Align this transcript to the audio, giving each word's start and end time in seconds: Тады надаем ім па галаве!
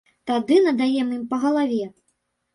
Тады 0.29 0.55
надаем 0.67 1.13
ім 1.19 1.21
па 1.35 1.41
галаве! 1.45 1.81